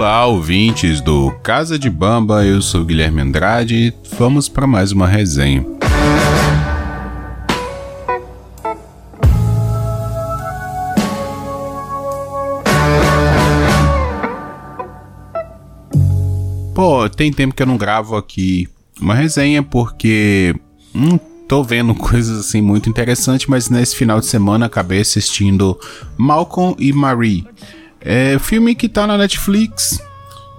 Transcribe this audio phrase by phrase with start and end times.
[0.00, 3.92] Olá, ouvintes do Casa de Bamba, eu sou Guilherme Andrade.
[4.18, 5.62] Vamos para mais uma resenha.
[16.74, 18.66] Pô, tem tempo que eu não gravo aqui
[18.98, 20.56] uma resenha porque
[20.94, 25.78] não tô vendo coisas assim muito interessantes, mas nesse final de semana acabei assistindo
[26.16, 27.46] Malcolm e Marie.
[28.02, 30.02] É filme que tá na Netflix,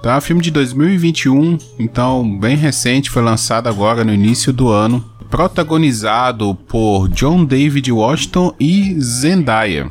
[0.03, 0.21] tá?
[0.21, 5.03] Filme de 2021, então bem recente, foi lançado agora no início do ano.
[5.29, 9.89] Protagonizado por John David Washington e Zendaya.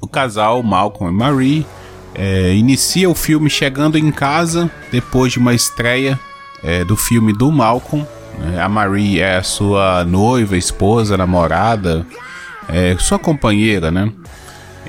[0.00, 1.66] O casal Malcolm e Marie
[2.14, 6.20] é, inicia o filme chegando em casa depois de uma estreia
[6.62, 8.06] é, do filme do Malcolm.
[8.38, 8.60] Né?
[8.60, 12.06] A Marie é a sua noiva, esposa, namorada,
[12.68, 14.12] é, sua companheira, né?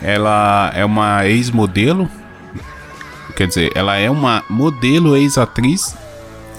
[0.03, 2.09] Ela é uma ex-modelo,
[3.37, 5.95] quer dizer, ela é uma modelo ex-atriz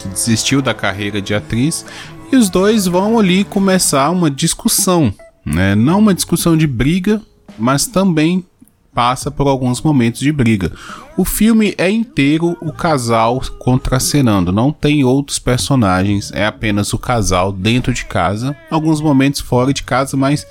[0.01, 1.85] que desistiu da carreira de atriz
[2.33, 5.13] e os dois vão ali começar uma discussão,
[5.45, 5.75] né?
[5.75, 7.21] Não uma discussão de briga,
[7.59, 8.45] mas também
[8.95, 10.73] passa por alguns momentos de briga.
[11.17, 17.53] O filme é inteiro o casal contracenando, não tem outros personagens, é apenas o casal
[17.53, 20.47] dentro de casa, alguns momentos fora de casa, mas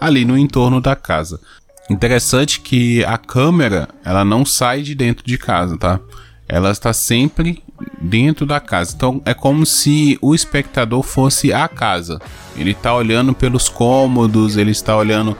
[0.00, 1.40] ali no entorno da casa.
[1.90, 5.98] Interessante que a câmera, ela não sai de dentro de casa, tá?
[6.46, 7.62] Ela está sempre
[8.00, 8.92] dentro da casa.
[8.94, 12.20] Então é como se o espectador fosse a casa.
[12.56, 15.36] Ele está olhando pelos cômodos, ele está olhando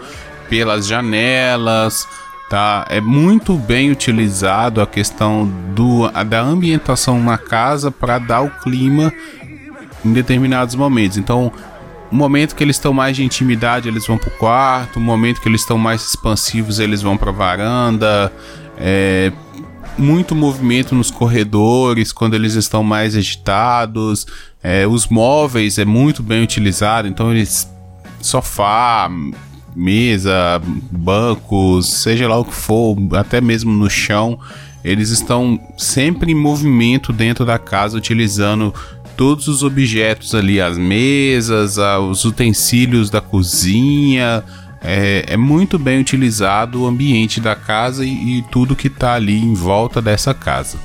[0.49, 2.09] pelas janelas,
[2.49, 2.87] tá?
[2.89, 9.13] É muito bem utilizado a questão do, da ambientação na casa para dar o clima
[10.05, 11.19] em determinados momentos.
[11.19, 11.53] Então,
[12.17, 14.99] momento que eles estão mais de intimidade, eles vão pro quarto.
[14.99, 18.33] O momento que eles estão mais expansivos, eles vão pra varanda.
[18.77, 19.33] É,
[19.99, 24.27] muito movimento nos corredores quando eles estão mais agitados.
[24.63, 27.69] É, os móveis é muito bem utilizado, então eles
[28.21, 29.11] sofá,
[29.75, 30.61] mesa,
[30.91, 34.39] bancos, seja lá o que for, até mesmo no chão,
[34.83, 38.75] eles estão sempre em movimento dentro da casa, utilizando
[39.19, 44.45] todos os objetos ali, as mesas, os utensílios da cozinha.
[44.81, 49.37] É, é muito bem utilizado o ambiente da casa e, e tudo que está ali
[49.37, 50.79] em volta dessa casa.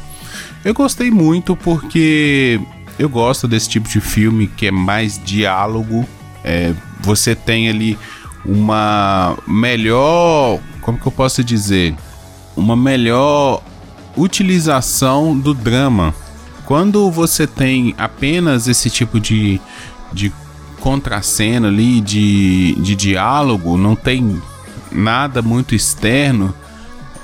[0.66, 2.60] Eu gostei muito porque
[2.98, 6.04] eu gosto desse tipo de filme que é mais diálogo.
[6.44, 7.96] É, você tem ali
[8.44, 11.94] uma melhor, como que eu posso dizer,
[12.58, 13.62] uma melhor
[14.18, 16.16] utilização do drama.
[16.66, 19.60] Quando você tem apenas esse tipo de,
[20.12, 20.32] de
[20.80, 24.42] contracena ali, de, de diálogo, não tem
[24.92, 26.54] nada muito externo,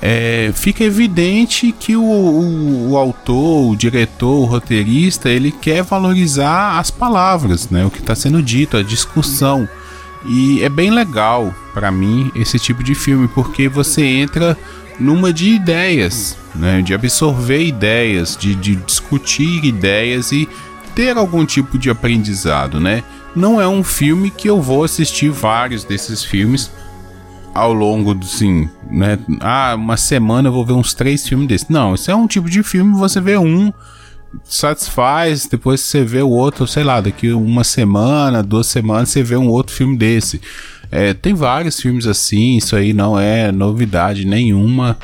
[0.02, 6.80] é, fica evidente que o, o, o, autor, o diretor, o roteirista, ele quer valorizar
[6.80, 7.86] as palavras, né?
[7.86, 9.68] O que está sendo dito, a discussão.
[10.26, 14.58] E é bem legal para mim esse tipo de filme porque você entra
[15.00, 16.82] numa de ideias, né?
[16.82, 20.48] De absorver ideias, de, de discutir ideias e
[20.94, 23.04] ter algum tipo de aprendizado, né?
[23.36, 26.72] Não é um filme que eu vou assistir vários desses filmes
[27.54, 29.18] ao longo do sim, né?
[29.40, 31.70] Ah, uma semana eu vou ver uns três filmes desses.
[31.70, 33.72] Não, isso é um tipo de filme você vê um
[34.44, 39.36] satisfaz, depois você vê o outro, sei lá, daqui uma semana, duas semanas, você vê
[39.36, 40.42] um outro filme desse.
[40.92, 44.98] É, tem vários filmes assim, isso aí não é novidade nenhuma.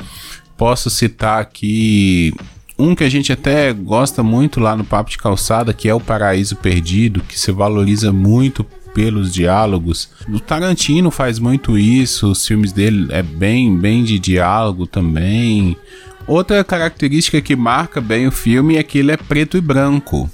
[0.56, 2.32] Posso citar aqui
[2.78, 6.00] um que a gente até gosta muito lá no Papo de Calçada, que é o
[6.00, 8.64] Paraíso Perdido, que se valoriza muito
[8.94, 10.10] pelos diálogos.
[10.28, 15.76] O Tarantino faz muito isso, os filmes dele é bem, bem de diálogo também.
[16.26, 20.30] Outra característica que marca bem o filme é que ele é preto e branco.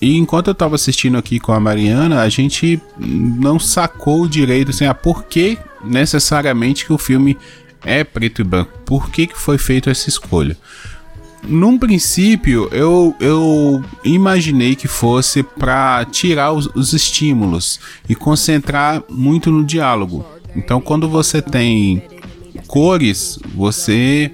[0.00, 4.86] E enquanto eu estava assistindo aqui com a Mariana, a gente não sacou direito assim,
[4.86, 7.36] a por que necessariamente que o filme
[7.84, 8.70] é preto e branco.
[8.84, 10.56] Por que, que foi feita essa escolha?
[11.42, 19.50] Num princípio, eu, eu imaginei que fosse para tirar os, os estímulos e concentrar muito
[19.50, 20.24] no diálogo.
[20.54, 22.02] Então, quando você tem
[22.66, 24.30] cores, você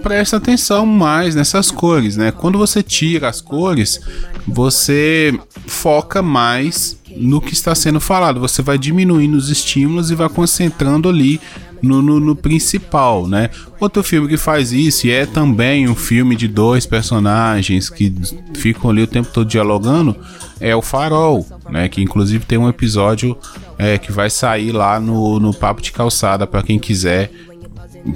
[0.00, 2.32] presta atenção mais nessas cores, né?
[2.32, 4.00] Quando você tira as cores,
[4.46, 8.40] você foca mais no que está sendo falado.
[8.40, 11.40] Você vai diminuindo os estímulos e vai concentrando ali
[11.82, 13.50] no, no, no, principal, né?
[13.80, 18.14] Outro filme que faz isso e é também um filme de dois personagens que
[18.54, 20.16] ficam ali o tempo todo dialogando
[20.60, 21.88] é o Farol, né?
[21.88, 23.36] Que inclusive tem um episódio
[23.76, 27.32] é, que vai sair lá no, no Papo de Calçada para quem quiser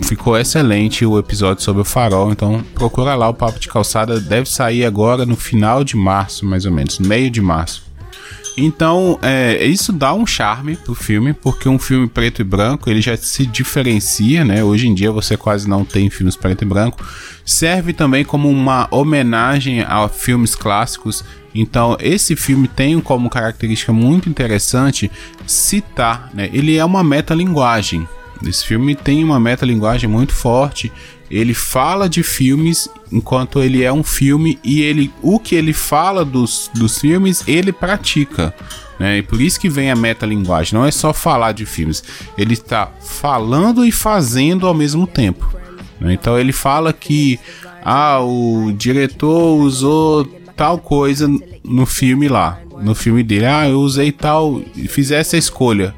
[0.03, 4.49] ficou excelente o episódio sobre o farol, então procura lá o Papo de Calçada, deve
[4.49, 7.87] sair agora no final de março, mais ou menos, meio de março.
[8.59, 13.03] Então, é, isso dá um charme pro filme, porque um filme preto e branco, ele
[13.03, 14.65] já se diferencia, né?
[14.65, 17.07] Hoje em dia você quase não tem filmes preto e branco.
[17.45, 21.23] Serve também como uma homenagem a filmes clássicos.
[21.55, 25.11] Então, esse filme tem como característica muito interessante
[25.47, 26.49] citar, né?
[26.51, 28.09] Ele é uma metalinguagem.
[28.45, 30.93] Esse filme tem uma metalinguagem muito forte
[31.31, 36.25] ele fala de filmes enquanto ele é um filme e ele o que ele fala
[36.25, 38.55] dos, dos filmes ele pratica.
[38.99, 39.19] Né?
[39.19, 40.79] E por isso que vem a metalinguagem.
[40.79, 42.03] Não é só falar de filmes.
[42.39, 45.53] Ele está falando e fazendo ao mesmo tempo.
[46.01, 46.15] Né?
[46.15, 47.39] Então ele fala que
[47.85, 50.25] ah, o diretor usou
[50.57, 51.29] tal coisa
[51.63, 52.59] no filme lá.
[52.81, 53.47] No filme dele.
[53.47, 54.63] Ah, eu usei tal.
[54.89, 55.95] Fiz essa escolha.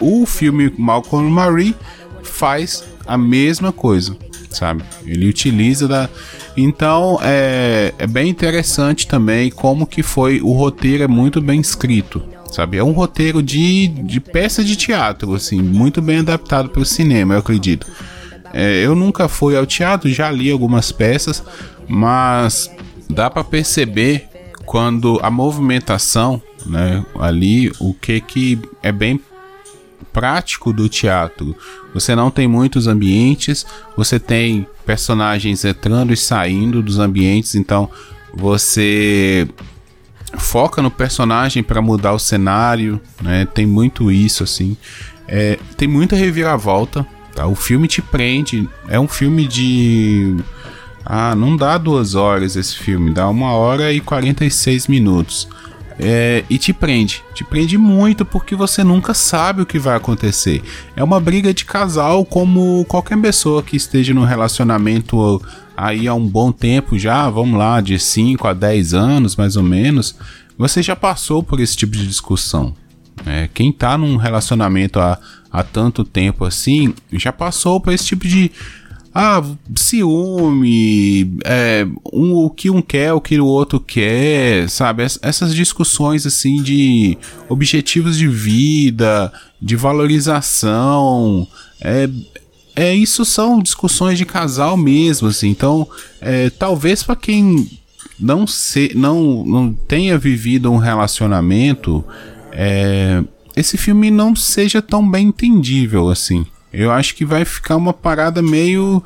[0.00, 1.74] O filme Malcolm Marie
[2.22, 4.16] faz a mesma coisa
[4.56, 4.82] sabe?
[5.04, 6.08] Ele utiliza da.
[6.56, 12.22] Então é, é bem interessante também como que foi o roteiro é muito bem escrito,
[12.50, 12.78] sabe?
[12.78, 17.34] É um roteiro de, de peça de teatro, assim, muito bem adaptado para o cinema,
[17.34, 17.86] eu acredito.
[18.52, 21.42] É, eu nunca fui ao teatro, já li algumas peças,
[21.86, 22.70] mas
[23.10, 24.28] dá para perceber
[24.64, 29.20] quando a movimentação, né, ali, o que que é bem
[30.16, 31.54] prático do teatro.
[31.92, 37.90] Você não tem muitos ambientes, você tem personagens entrando e saindo dos ambientes, então
[38.32, 39.46] você
[40.38, 43.44] foca no personagem para mudar o cenário, né?
[43.44, 44.74] Tem muito isso assim.
[45.28, 47.46] É, tem muita reviravolta, tá?
[47.46, 48.66] O filme te prende.
[48.88, 50.34] É um filme de
[51.04, 55.46] ah, não dá duas horas esse filme, dá uma hora e 46 minutos.
[55.98, 57.22] É, e te prende.
[57.34, 60.62] Te prende muito porque você nunca sabe o que vai acontecer.
[60.94, 65.42] É uma briga de casal como qualquer pessoa que esteja no relacionamento
[65.76, 69.62] aí há um bom tempo já, vamos lá, de 5 a 10 anos mais ou
[69.62, 70.16] menos.
[70.58, 72.74] Você já passou por esse tipo de discussão.
[73.24, 75.18] É, quem tá num relacionamento há,
[75.50, 78.52] há tanto tempo assim já passou por esse tipo de
[79.18, 79.42] ah,
[79.74, 85.04] ciúme, é, um, o que um quer, o que o outro quer, sabe?
[85.22, 87.16] Essas discussões assim de
[87.48, 91.48] objetivos de vida, de valorização,
[91.80, 92.10] é,
[92.76, 95.48] é isso são discussões de casal mesmo, assim.
[95.48, 95.88] Então,
[96.20, 97.70] é, talvez para quem
[98.20, 102.04] não se, não, não tenha vivido um relacionamento,
[102.52, 103.24] é,
[103.56, 106.44] esse filme não seja tão bem entendível assim.
[106.76, 109.02] Eu acho que vai ficar uma parada meio.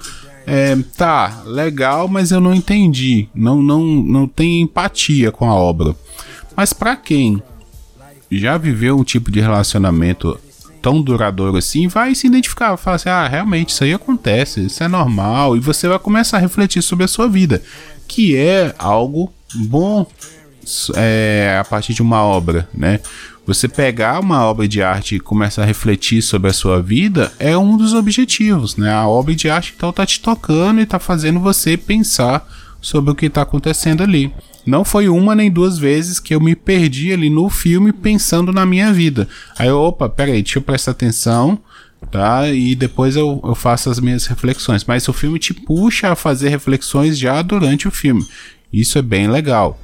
[0.46, 3.28] É, tá, legal, mas eu não entendi.
[3.32, 5.94] Não, não, não tem empatia com a obra.
[6.56, 7.40] Mas para quem
[8.30, 10.38] já viveu um tipo de relacionamento
[10.82, 14.82] tão duradouro assim, vai se identificar, vai falar assim: ah, realmente isso aí acontece, isso
[14.82, 17.62] é normal, e você vai começar a refletir sobre a sua vida,
[18.08, 20.06] que é algo bom
[20.96, 23.00] é, a partir de uma obra, né?
[23.50, 27.58] Você pegar uma obra de arte e começar a refletir sobre a sua vida é
[27.58, 28.92] um dos objetivos, né?
[28.92, 32.48] A obra de arte então tá te tocando e tá fazendo você pensar
[32.80, 34.32] sobre o que tá acontecendo ali.
[34.64, 38.64] Não foi uma nem duas vezes que eu me perdi ali no filme pensando na
[38.64, 39.26] minha vida.
[39.58, 41.58] Aí, opa, peraí, deixa eu prestar atenção,
[42.08, 42.48] tá?
[42.52, 44.84] E depois eu, eu faço as minhas reflexões.
[44.84, 48.24] Mas o filme te puxa a fazer reflexões já durante o filme.
[48.72, 49.76] Isso é bem legal.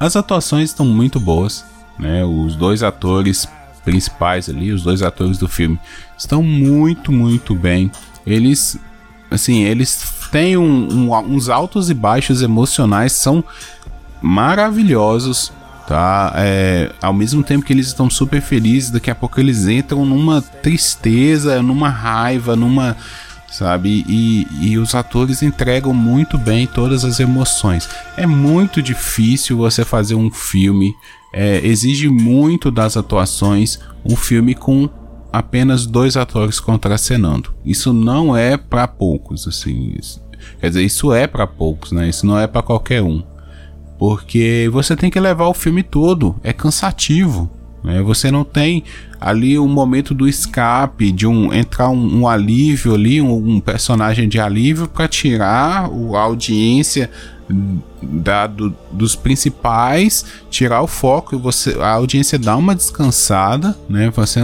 [0.00, 1.62] As atuações estão muito boas,
[1.98, 2.24] né?
[2.24, 3.48] Os dois atores
[3.84, 5.78] principais ali, os dois atores do filme,
[6.16, 7.90] estão muito, muito bem.
[8.26, 8.78] Eles,
[9.30, 13.42] assim, eles têm um, um, uns altos e baixos emocionais, são
[14.20, 15.52] maravilhosos,
[15.86, 16.32] tá?
[16.36, 20.42] É, ao mesmo tempo que eles estão super felizes, daqui a pouco eles entram numa
[20.42, 22.96] tristeza, numa raiva, numa
[23.50, 24.04] sabe?
[24.06, 27.88] E, e os atores entregam muito bem todas as emoções.
[28.16, 30.94] É muito difícil você fazer um filme,
[31.32, 34.88] é, exige muito das atuações, um filme com
[35.32, 37.54] apenas dois atores contracenando.
[37.64, 39.94] Isso não é para poucos, assim.
[39.98, 40.22] Isso,
[40.60, 42.08] quer dizer, isso é para poucos, né?
[42.08, 43.22] Isso não é para qualquer um.
[43.98, 47.50] Porque você tem que levar o filme todo, é cansativo.
[47.88, 48.02] Né?
[48.02, 48.84] Você não tem
[49.18, 54.28] ali um momento do escape, de um entrar um, um alívio ali, um, um, personagem
[54.28, 57.10] de alívio para tirar o, a audiência
[58.02, 64.12] da, do, dos principais, tirar o foco e você a audiência dá uma descansada, né?
[64.14, 64.38] Você,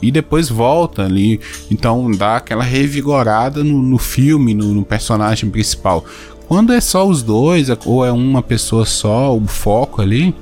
[0.00, 6.04] e depois volta ali, então dá aquela revigorada no, no filme, no, no personagem principal.
[6.46, 10.32] Quando é só os dois, ou é uma pessoa só, o foco ali,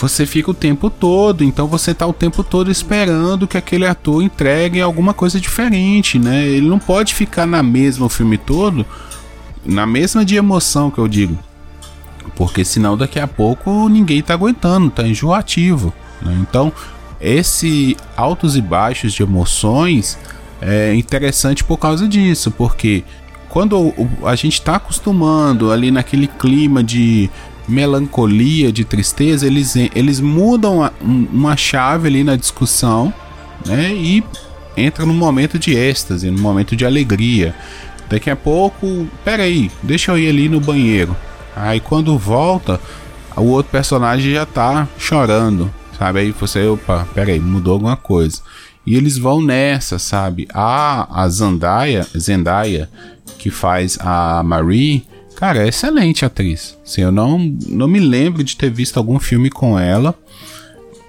[0.00, 4.22] você fica o tempo todo, então você tá o tempo todo esperando que aquele ator
[4.22, 6.46] entregue alguma coisa diferente, né?
[6.46, 8.84] Ele não pode ficar na mesma o filme todo,
[9.64, 11.38] na mesma de emoção que eu digo.
[12.34, 15.94] Porque senão daqui a pouco ninguém tá aguentando, tá enjoativo.
[16.20, 16.36] Né?
[16.40, 16.72] Então,
[17.20, 20.18] esse altos e baixos de emoções
[20.60, 23.04] é interessante por causa disso, porque
[23.48, 27.30] quando a gente está acostumando ali naquele clima de
[27.68, 33.12] melancolia, de tristeza, eles, eles mudam a, uma chave ali na discussão,
[33.66, 33.92] né?
[33.92, 34.22] E
[34.76, 37.54] entra num momento de êxtase, num momento de alegria.
[38.08, 41.16] Daqui a pouco, peraí, deixa eu ir ali no banheiro.
[41.56, 42.80] Aí quando volta,
[43.36, 46.20] o outro personagem já tá chorando, sabe?
[46.20, 48.40] Aí você, opa, peraí, mudou alguma coisa.
[48.86, 50.46] E eles vão nessa, sabe?
[50.52, 52.90] A, a Zendaya, Zendaya,
[53.38, 55.04] que faz a Marie,
[55.36, 56.76] cara, é excelente atriz.
[56.84, 60.14] Assim, eu não, não me lembro de ter visto algum filme com ela,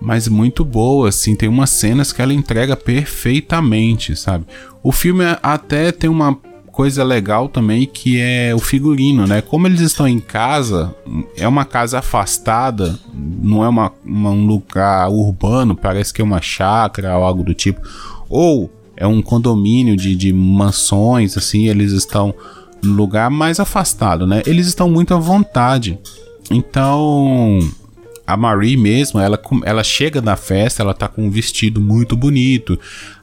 [0.01, 4.46] mas muito boa, assim, tem umas cenas que ela entrega perfeitamente, sabe?
[4.84, 6.38] O filme até tem uma
[6.75, 9.41] coisa legal também que é o figurino, né?
[9.41, 10.94] Como eles estão em casa,
[11.38, 16.41] é uma casa afastada, não é uma, uma, um lugar urbano, parece que é uma
[16.41, 17.79] chácara ou algo do tipo.
[18.27, 22.36] Ou é um condomínio de, de mansões, assim, eles estão
[22.88, 24.42] lugar mais afastado, né?
[24.46, 26.00] Eles estão muito à vontade.
[26.51, 27.60] Então,
[28.25, 32.80] a Marie mesmo, ela, ela chega na festa, ela tá com um vestido muito bonito.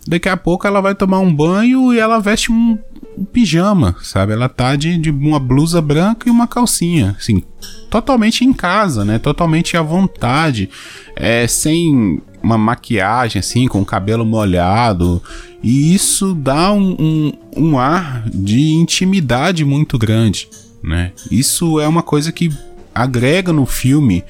[0.07, 2.79] Daqui a pouco ela vai tomar um banho e ela veste um,
[3.19, 4.33] um pijama, sabe?
[4.33, 7.43] Ela tá de, de uma blusa branca e uma calcinha, assim,
[7.91, 9.19] totalmente em casa, né?
[9.19, 10.71] Totalmente à vontade,
[11.17, 15.23] é, sem uma maquiagem, assim, com o cabelo molhado.
[15.63, 20.49] E isso dá um, um, um ar de intimidade muito grande,
[20.83, 21.13] né?
[21.31, 22.51] Isso é uma coisa que
[22.95, 24.25] agrega no filme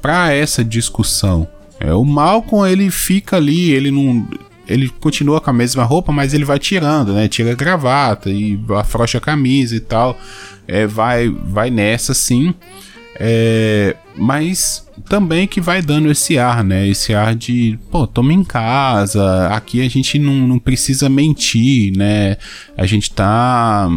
[0.00, 1.46] para essa discussão.
[1.78, 4.26] É, o Malcolm ele fica ali, ele não
[4.66, 7.26] ele continua com a mesma roupa, mas ele vai tirando, né?
[7.26, 10.18] Tira a gravata e afrouxa a camisa e tal.
[10.66, 12.54] É, vai, vai nessa sim.
[13.16, 16.86] É, mas também que vai dando esse ar, né?
[16.86, 22.36] Esse ar de, pô, toma em casa, aqui a gente não, não precisa mentir, né?
[22.76, 23.88] A gente tá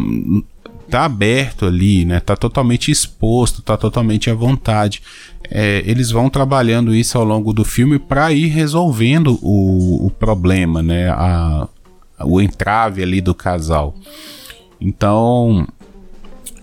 [0.92, 2.20] tá aberto ali, né?
[2.20, 5.02] Tá totalmente exposto, tá totalmente à vontade.
[5.50, 10.82] É, eles vão trabalhando isso ao longo do filme para ir resolvendo o, o problema,
[10.82, 11.08] né?
[11.08, 11.66] A,
[12.24, 13.94] o entrave ali do casal.
[14.78, 15.66] Então,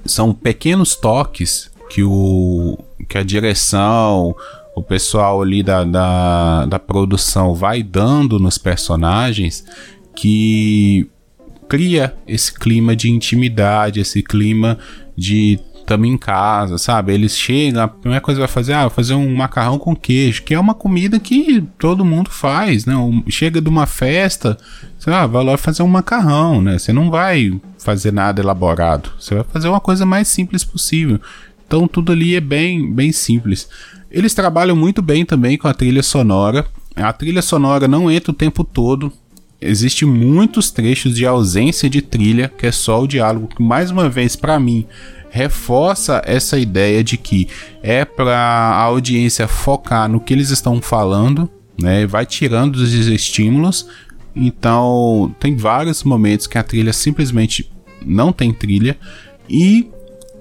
[0.06, 2.77] são pequenos toques que, o,
[3.08, 4.36] que a direção,
[4.75, 9.65] o pessoal ali da, da, da produção vai dando nos personagens
[10.15, 11.10] que
[11.67, 14.77] cria esse clima de intimidade, esse clima
[15.17, 17.13] de tamo em casa, sabe?
[17.13, 20.53] Eles chegam, a primeira coisa que vai fazer, ah, fazer um macarrão com queijo, que
[20.53, 22.93] é uma comida que todo mundo faz, né?
[23.27, 24.55] Chega de uma festa,
[25.00, 26.77] você ah, vai lá fazer um macarrão, né?
[26.77, 31.19] Você não vai fazer nada elaborado, você vai fazer uma coisa mais simples possível.
[31.69, 33.69] Então tudo ali é bem, bem simples.
[34.09, 36.65] Eles trabalham muito bem também com a trilha sonora.
[36.95, 39.13] A trilha sonora não entra o tempo todo,
[39.61, 44.09] existe muitos trechos de ausência de trilha, que é só o diálogo, que mais uma
[44.09, 44.88] vez para mim
[45.29, 47.47] reforça essa ideia de que
[47.83, 51.47] é para a audiência focar no que eles estão falando,
[51.79, 52.07] né?
[52.07, 53.88] Vai tirando os estímulos.
[54.35, 57.71] Então, tem vários momentos que a trilha simplesmente
[58.03, 58.97] não tem trilha
[59.47, 59.88] e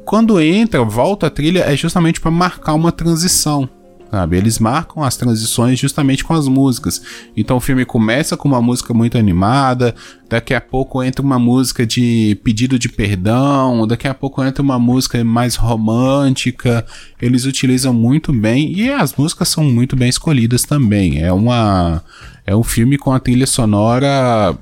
[0.09, 3.69] quando entra, volta a trilha é justamente para marcar uma transição
[4.11, 4.39] sabe?
[4.39, 7.03] Eles marcam as transições justamente com as músicas.
[7.37, 9.95] Então o filme começa com uma música muito animada,
[10.27, 14.79] daqui a pouco entra uma música de pedido de perdão, daqui a pouco entra uma
[14.79, 16.87] música mais romântica.
[17.21, 21.23] Eles utilizam muito bem e as músicas são muito bem escolhidas também.
[21.23, 22.03] É uma
[22.47, 24.57] é um filme com a trilha sonora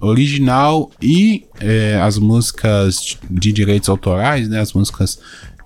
[0.00, 5.18] original e é, as músicas de direitos autorais, né, as músicas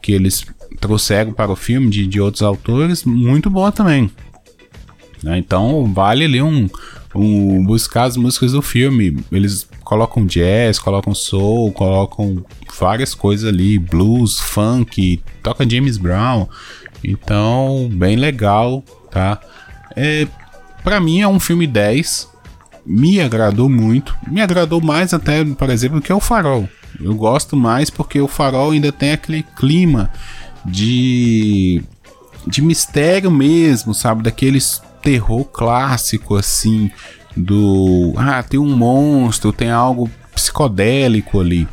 [0.02, 0.44] que eles
[0.80, 4.10] trouxeram para o filme de, de outros autores, muito boa também.
[5.22, 5.38] Né?
[5.38, 6.68] Então vale ali um,
[7.14, 9.16] um, buscar as músicas do filme.
[9.30, 12.44] Eles colocam jazz, colocam soul, colocam
[12.78, 16.48] várias coisas ali, blues, funk, toca James Brown.
[17.04, 19.40] Então, bem legal, tá?
[19.96, 20.26] É,
[20.84, 22.31] para mim é um filme 10.
[22.84, 24.16] Me agradou muito.
[24.26, 26.68] Me agradou mais até, por exemplo, que o Farol.
[27.00, 30.10] Eu gosto mais porque o Farol ainda tem aquele clima
[30.64, 31.82] de
[32.46, 34.22] de mistério mesmo, sabe?
[34.22, 36.90] Daqueles terror clássico assim,
[37.36, 41.68] do ah, tem um monstro, tem algo psicodélico ali.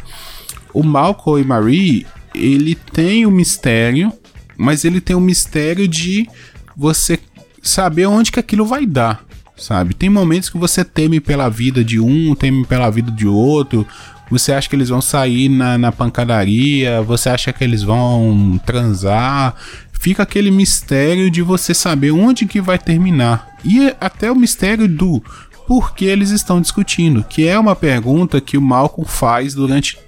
[0.73, 4.11] O Malcolm e Marie, ele tem o mistério,
[4.57, 6.27] mas ele tem o mistério de
[6.75, 7.19] você
[7.61, 9.23] saber onde que aquilo vai dar,
[9.59, 9.93] sabe?
[9.93, 13.85] Tem momentos que você teme pela vida de um, teme pela vida de outro.
[14.31, 17.01] Você acha que eles vão sair na, na pancadaria?
[17.01, 19.55] Você acha que eles vão transar?
[19.91, 23.49] Fica aquele mistério de você saber onde que vai terminar.
[23.63, 25.21] E até o mistério do
[25.67, 29.99] por que eles estão discutindo, que é uma pergunta que o Malcolm faz durante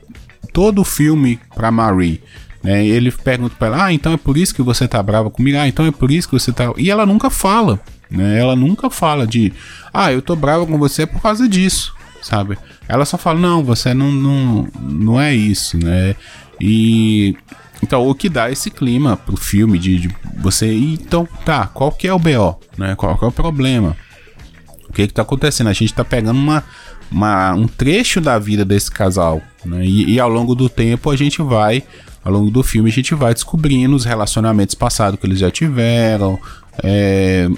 [0.51, 2.21] todo o filme para Marie.
[2.63, 2.85] Né?
[2.85, 5.57] Ele pergunta para ela: Ah, então é por isso que você tá brava comigo?
[5.57, 6.71] Ah, então é por isso que você tá.
[6.77, 7.79] E ela nunca fala.
[8.11, 8.37] Né?
[8.37, 9.53] Ela nunca fala de:
[9.93, 12.57] Ah, eu tô brava com você por causa disso, sabe?
[12.87, 16.15] Ela só fala: Não, você não, não, não é isso, né?
[16.59, 17.35] E.
[17.81, 20.71] Então, o que dá esse clima pro filme de, de você.
[20.71, 22.59] Então, tá, qual que é o BO?
[22.77, 22.93] Né?
[22.95, 23.97] Qual que é o problema?
[24.87, 25.67] O que que tá acontecendo?
[25.67, 26.63] A gente tá pegando uma,
[27.09, 29.83] uma, um trecho da vida desse casal, né?
[29.83, 31.83] E, e, ao longo do tempo a gente vai
[32.23, 36.37] ao longo do filme a gente vai descobrindo os relacionamentos passados que eles já tiveram,
[36.83, 37.49] é,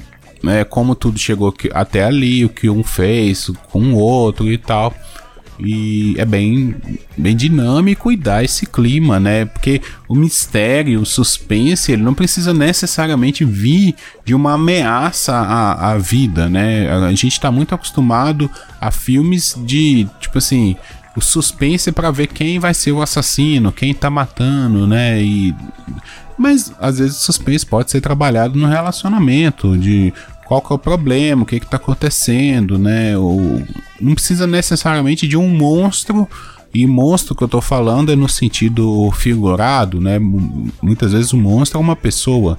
[0.46, 4.94] é, como tudo chegou até ali, o que um fez com o outro e tal.
[5.60, 6.76] E é bem,
[7.16, 9.46] bem dinâmico e dá esse clima, né?
[9.46, 13.96] Porque o mistério, o suspense, ele não precisa necessariamente vir
[14.26, 16.92] de uma ameaça à, à vida, né?
[16.92, 18.50] A gente tá muito acostumado
[18.82, 20.76] a filmes de, tipo assim,
[21.16, 25.22] o suspense para ver quem vai ser o assassino, quem tá matando, né?
[25.22, 25.56] E
[26.38, 30.14] mas às vezes o suspense pode ser trabalhado no relacionamento, de
[30.46, 33.18] qual que é o problema, o que que tá acontecendo, né?
[33.18, 33.62] Ou
[34.00, 36.28] não precisa necessariamente de um monstro
[36.74, 40.20] e monstro que eu tô falando é no sentido figurado, né?
[40.82, 42.58] Muitas vezes o monstro é uma pessoa.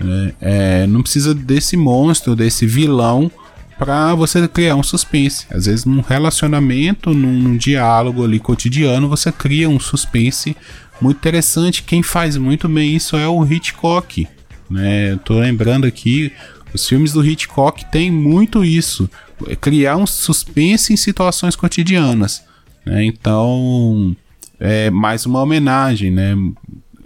[0.00, 0.32] Né?
[0.40, 3.30] É, não precisa desse monstro, desse vilão
[3.76, 5.46] para você criar um suspense.
[5.50, 10.56] Às vezes, num relacionamento, num, num, diálogo ali cotidiano, você cria um suspense
[11.00, 11.82] muito interessante.
[11.82, 14.26] Quem faz muito bem isso é o Hitchcock.
[14.68, 15.12] Né?
[15.12, 16.32] Eu tô lembrando aqui,
[16.72, 19.08] os filmes do Hitchcock têm muito isso,
[19.46, 22.42] é criar um suspense em situações cotidianas.
[22.84, 23.04] Né?
[23.04, 24.16] Então,
[24.58, 26.34] é mais uma homenagem, né?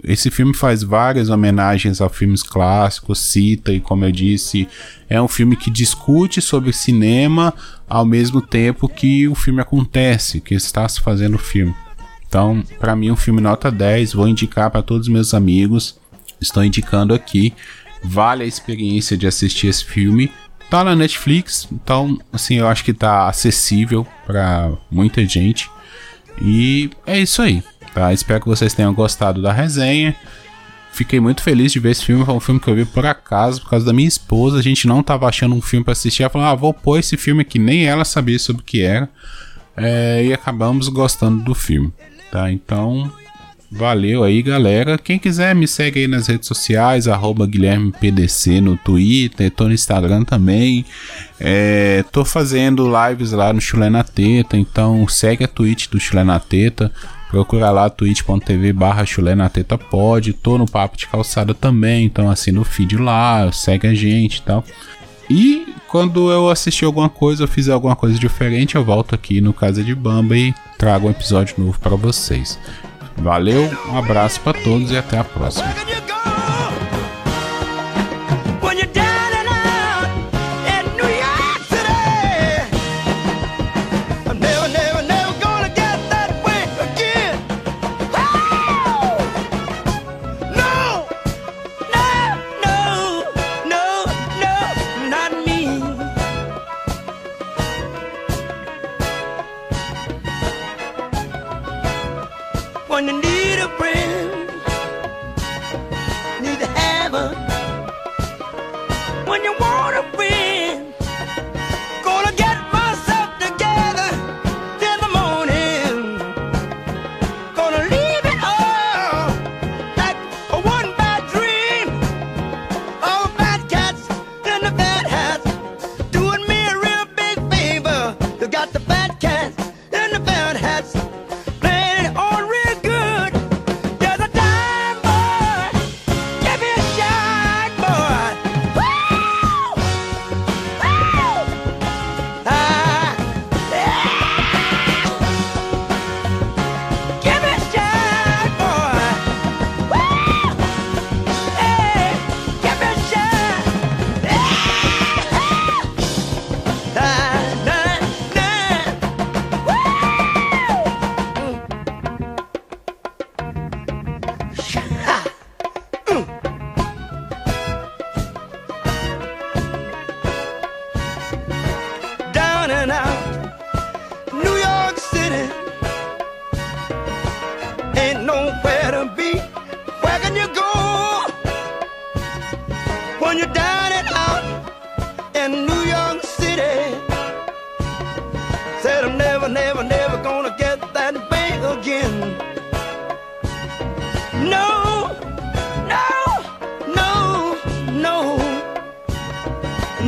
[0.03, 4.67] Esse filme faz várias homenagens a filmes clássicos, cita e, como eu disse,
[5.09, 7.53] é um filme que discute sobre cinema
[7.87, 11.73] ao mesmo tempo que o filme acontece, que está se fazendo o filme.
[12.27, 15.97] Então, para mim, um filme nota 10, vou indicar para todos os meus amigos.
[16.41, 17.53] Estou indicando aqui.
[18.03, 20.31] Vale a experiência de assistir esse filme.
[20.69, 25.69] Tá na Netflix, então, assim, eu acho que tá acessível para muita gente.
[26.41, 27.63] E é isso aí.
[27.93, 28.11] Tá?
[28.11, 30.15] Espero que vocês tenham gostado da resenha.
[30.91, 32.25] Fiquei muito feliz de ver esse filme.
[32.25, 34.57] Foi um filme que eu vi por acaso, por causa da minha esposa.
[34.57, 36.23] A gente não tava achando um filme para assistir.
[36.23, 37.59] Ela falou: Ah, vou pôr esse filme aqui.
[37.59, 39.09] Nem ela sabia sobre o que era.
[39.75, 41.91] É, e acabamos gostando do filme.
[42.31, 42.51] Tá?
[42.51, 43.11] Então,
[43.73, 44.97] valeu aí, galera.
[44.97, 50.85] Quem quiser, me segue aí nas redes sociais, GuilhermePDC no Twitter, tô no Instagram também.
[51.39, 56.23] É, tô fazendo lives lá no Chulé na Teta, então segue a Twitch do Chulé
[56.23, 56.91] na Teta.
[57.29, 60.33] Procura lá twitch.tv barra chulé na teta pode.
[60.33, 64.41] Tô no Papo de Calçada também, então assina o feed lá, segue a gente e
[64.43, 64.63] tal.
[65.27, 69.51] E quando eu assistir alguma coisa, eu fizer alguma coisa diferente, eu volto aqui no
[69.51, 72.59] Casa de Bamba e trago um episódio novo para vocês.
[73.17, 75.73] Valeu, um abraço para todos e até a próxima.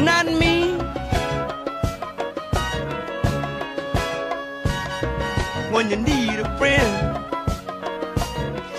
[0.05, 0.77] Not me.
[5.73, 6.91] When you need a friend,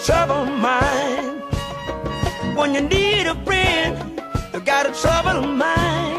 [0.05, 1.41] trouble mine.
[2.57, 4.23] When you need a friend,
[4.55, 6.16] you got a trouble mind.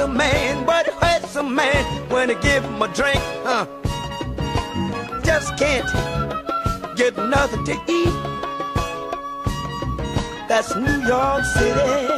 [0.00, 0.66] A man?
[0.66, 3.20] What hurts a man when you give him a drink?
[3.44, 3.66] Huh?
[5.24, 5.86] Just can't
[6.96, 8.14] get nothing to eat.
[10.48, 12.08] That's New York City.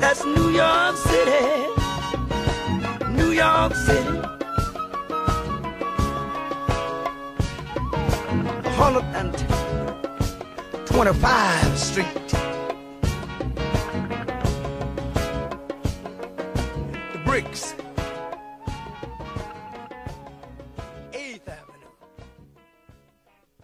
[0.00, 1.66] That's New York City.
[3.12, 4.22] New York City.
[8.76, 12.25] 125th Street.
[17.36, 17.85] tricks.